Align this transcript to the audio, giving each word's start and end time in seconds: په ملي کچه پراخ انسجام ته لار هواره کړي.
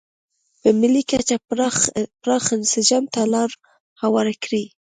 په 0.59 0.69
ملي 0.79 1.03
کچه 1.09 1.35
پراخ 2.21 2.45
انسجام 2.57 3.03
ته 3.13 3.21
لار 3.33 3.49
هواره 4.01 4.33
کړي. 4.43 4.63